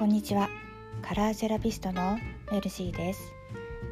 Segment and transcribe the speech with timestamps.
[0.00, 0.48] こんにちは。
[1.02, 2.18] カラーセラピストの
[2.50, 3.34] メルシーです。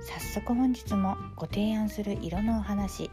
[0.01, 3.11] 早速本日もご提案する色のお話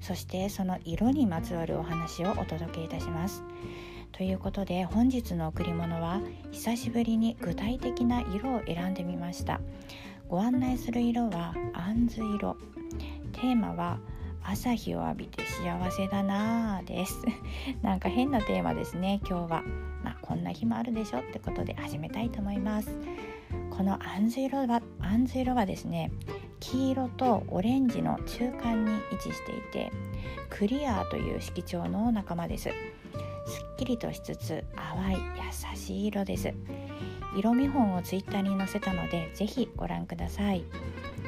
[0.00, 3.44] そしてその色にまつわるお話をお届けいたします。
[4.10, 6.20] ということで本日の贈り物は
[6.50, 9.60] 久しぶりに具体的な色を選んでみました。
[10.28, 12.56] ご案内する色はあんず色。
[13.30, 14.00] テーマは
[14.44, 17.22] 朝日を浴びて幸せだなぁです。
[17.82, 19.62] なんか変なテーマですね今日は。
[20.02, 22.96] まあこんな日もあるでしょってことで始めたいと思います。
[23.70, 26.10] このあんず色はあんず色はですね
[26.60, 29.92] 黄色とオレンジの中間に位置していて
[30.50, 32.64] クリアーという色調の仲間です。
[32.64, 36.52] すっきりとしつつ淡い優しい色です。
[37.36, 40.64] 色見本をツイッターに載せたのでぜひご覧ください。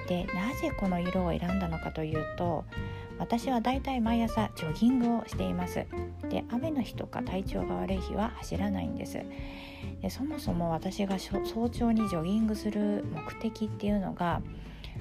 [0.09, 2.65] でなぜこの色を選んだのかというと
[3.19, 5.87] 私はだいたい毎朝ジョギングをしています
[6.29, 9.19] で雨の日とか体調が悪い日は走らないんです
[10.03, 14.43] でそもそも私が早朝にジョギングする目的っていうのが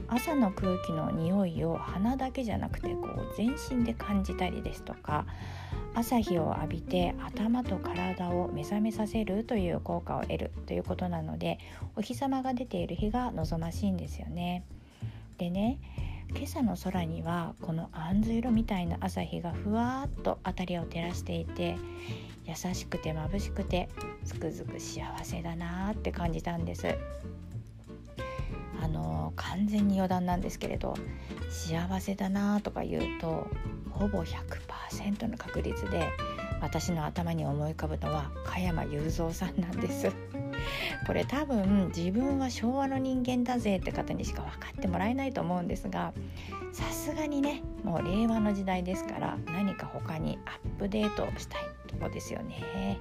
[0.07, 5.25] 朝の空気の匂いを鼻だけじゃなくてこう全身で感じたりですとか
[5.95, 11.59] 朝日を浴びて頭と体を目覚めさせるという効果を得るということなので
[11.95, 14.63] お日様が出ている日が望ましいんですよね。
[15.38, 15.79] でね
[16.35, 21.75] 今朝の空にはこのあんず色みたいな朝日がふわっと辺りを照らしていて
[22.45, 23.89] 優しくて眩しくて
[24.25, 26.95] つくづく幸せだなって感じたんです。
[28.81, 30.95] あの完全に余談なんですけれど
[31.49, 33.47] 幸せだなとか言うと
[33.91, 36.09] ほぼ100%の確率で
[36.64, 40.09] 私の頭に思い浮かぶのは加山雄三さんなんです
[41.06, 46.14] これ多分自分は昭和の人間だぜって方にしか分かってもらえないと思うんですが
[46.72, 52.97] さすがにねもう令和の時代ですから何か他にアップデートしたいとこですよね。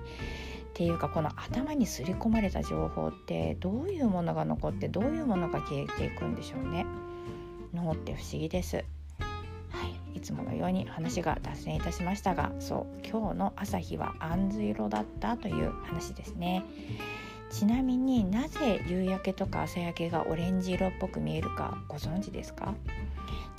[0.70, 6.84] っていうかこの頭に刷り込まれた情報ってどういうものが残ってどういうものが消えていくんでしょうね。
[7.72, 8.84] 脳って不思議です。
[10.14, 16.64] い、いつものように話が脱線いたしましたがそう今日の朝日はあんず色だったという話ですね。
[17.50, 22.74] ちなみになぜ夕焼けとか朝焼けがオレンジ色っぽく見えるかご存知ですか？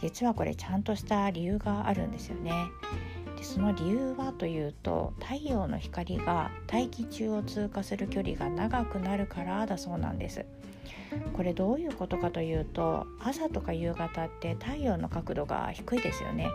[0.01, 2.51] 実はこれちゃんとした理由があるんですよね
[3.43, 10.45] でその理由はというと太陽の光が大気中を通過する距離が長くなるからだそうなんです。
[11.33, 16.47] これどういうことかというと朝とか夕方って太陽の角度が低いですよね。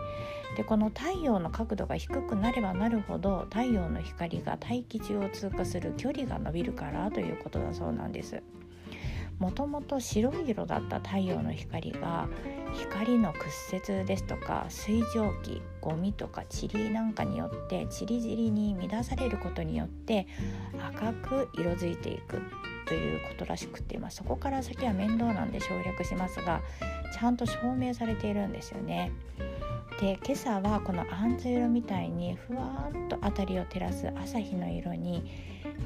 [0.57, 8.41] でこの太陽の角度が低くなればなるほど太陽の光が大気中を通過する距離が伸びるからということだそうなんです。
[9.39, 12.27] もともと白い色だった太陽の光が
[12.73, 20.27] 光の屈折ですとか水蒸気ゴミとか塵なんかによってちりぢりに乱されることによって
[20.79, 22.41] 赤く色づいていく
[22.85, 26.61] ということらしくて、まあ、そこから先は面倒なんで省略しますが
[27.13, 29.11] ちゃんと証明されているんですよね。
[29.99, 35.29] で今朝はこのあんず色みたいにふわーっと辺りを照らす朝日の色に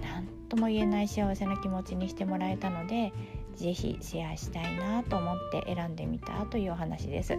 [0.03, 3.11] 何とも言えない幸せな気持ちにしてもらえたので
[3.55, 7.37] 是非シェアしたいなと思って選んでみたというお話です。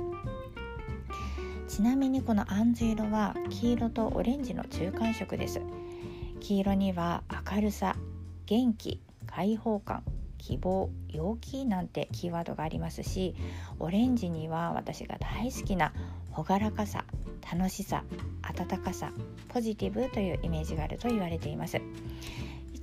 [1.69, 5.61] ちなみにこのあんず色は黄色とオレンジの中間色です。
[6.41, 7.97] 黄色には明るさ
[8.47, 10.03] 元気開放感
[10.39, 13.35] 希望陽気なんてキーワードがありますし
[13.79, 15.95] オレンジには私が大好きな
[16.37, 17.07] 朗らかさ
[17.51, 18.05] 楽しさ
[18.43, 19.11] 温かさ
[19.49, 21.81] ポジティブというイメージがあると言われています。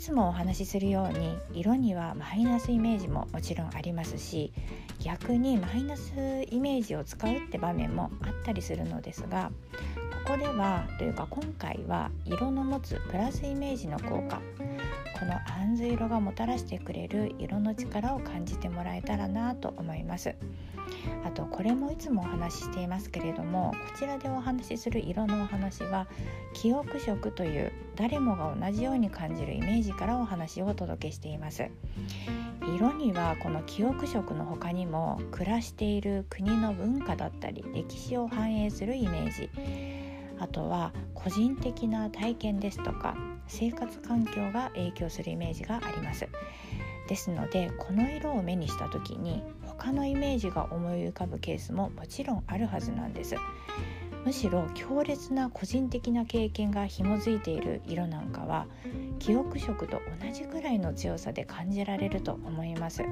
[0.01, 4.51] つもお話しするように色にはマイナスイメージももちろんありますし
[4.99, 6.11] 逆にマイナス
[6.49, 9.51] イメージを使うって場面もあったりするのですが
[10.25, 14.41] ここではというか今回は色の持つプラスイメージの効果
[15.19, 20.35] このあんず色がもたらしてくれる色の力を感じてもらえたらなと思います。
[21.25, 26.07] あとこれもいつもお話ししていますけれどもこちらでお話しする色のお話は
[26.53, 31.69] 記憶色という誰もが同じように感じるイメージからお話をお届けしています。
[32.75, 40.00] 色にはこの記憶色の他にも暮らしている国の文化だったり歴史を反映するイメージ。
[40.41, 43.15] あとは個人的な体験ですとか
[43.47, 46.27] 生活環境が影響するイメージがあります。
[47.07, 53.35] ですのでこの色を目にした時に他のイメージが思い浮かぶケースももちろんあるはずなんです。
[54.25, 58.67] むしろ強烈な個人的な経験が紐づいている色なんかは
[59.19, 63.03] 記憶色と同じくらいの強さで感じられると思います。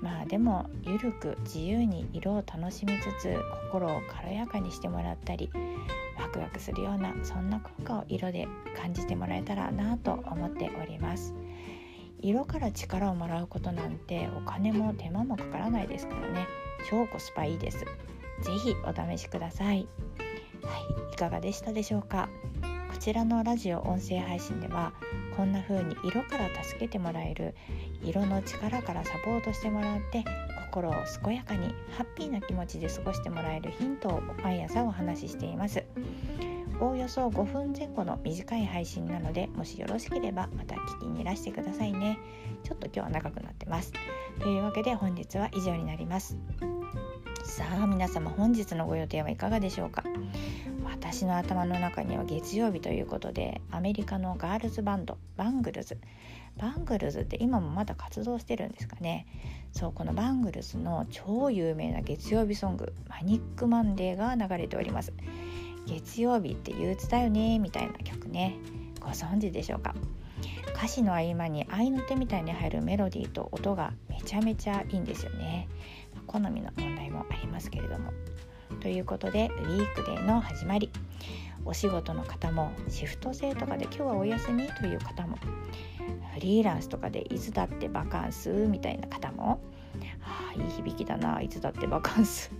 [0.00, 3.36] まあでもゆるく自由に色を楽しみつつ
[3.70, 5.50] 心を軽やかにしてもらったり
[6.36, 8.46] ワクワクするようなそんな効果を色で
[8.80, 11.34] 感じてもらえたらなと思っております。
[12.20, 16.46] 色から力をもらうことなんてお金も手間もかからないですからね。
[16.90, 17.84] 超コスパいいです
[18.42, 19.88] 是非お試しください
[20.62, 20.78] は
[21.10, 22.28] いいかがでしたでしょうか？
[22.92, 24.92] こちらのラジオ音声配信では
[25.36, 27.54] こんな風に色から助けてもらえる
[28.02, 30.24] 色の力からサポートしてもらって
[30.66, 30.94] 心を
[31.24, 35.82] 健やかにハッピーな気持ちで過ごしてもらえるヒントを毎朝お話ししています。
[36.78, 42.18] おおよそ5分前後の短い配信なのでもしよろしければまた聞きにいらしてくださいね。
[42.64, 43.92] ちょっと今日は長くなってます。
[44.40, 46.36] というわけで本日は以上になります。
[47.44, 50.04] さあ皆様本日のご予定はいかがでしょうか。
[50.84, 55.96] 私の頭の中には月曜日ということでアメリカのガールズバンドバングルズ。
[56.58, 59.26] バングルズって今もまだ活動してるんですかね。
[59.72, 65.14] そうこのバングルズの超有名な月曜日ソング「Manic Monday」が流れております。
[65.86, 68.56] 月曜日って憂鬱だよねみたいな曲ね。
[69.00, 69.94] ご存知でしょうか？
[70.74, 75.68] 歌詞の合間に合いの手みたいに入るメロディーと音がめちゃめちゃいいんですよね。
[76.26, 78.12] 好みの問題もありますけれども。
[78.80, 80.90] ということでウィークデーの始まり。
[81.68, 85.36] お仕事の方もシフト制とかで今日はお休みという方も
[86.34, 89.60] フリーランスとかでいつだってバカンスみたいな方も。
[90.22, 92.52] あいい響きだないつだってバカンス。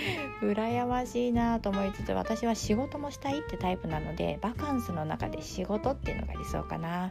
[0.42, 7.10] 羨ましいなと思いつつ私は仕事もしたいってタイプなのでバカンスの中で仕事っていうのが理想かな。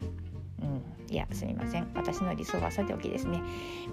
[0.60, 1.88] うん、いやすみません。
[1.94, 3.42] 私の理想はさておきですね。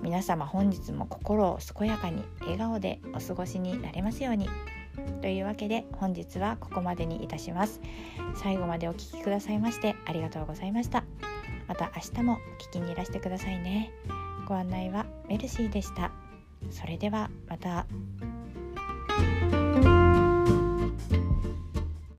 [0.02, 4.48] 皆様本日も心を健やかに笑顔でお過ごしになれますように。
[5.20, 7.80] というわけで本日はここまでにいたします。
[8.34, 11.04] 最後までお聴きくださいましてありがとうございました。
[11.66, 13.90] また明日も聞きにいらしてくださいね。
[14.46, 16.12] ご案内はメルシーでした。
[16.70, 17.86] それではまた。